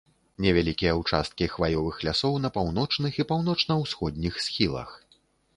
Невялікія 0.45 0.93
ўчасткі 1.01 1.49
хваёвых 1.55 1.95
лясоў 2.07 2.39
на 2.45 2.49
паўночных 2.55 3.21
і 3.21 3.27
паўночна-ўсходніх 3.33 4.33
схілах. 4.47 4.89